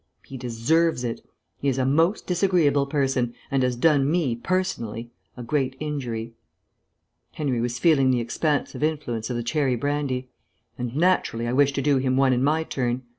[0.25, 1.23] He deserves it.
[1.59, 6.33] He is a most disagreeable person, and has done me, personally, a great injury"
[7.33, 10.27] (Henry was feeling the expansive influence of the cherry brandy)
[10.75, 13.03] "and naturally I wish to do him one in my turn.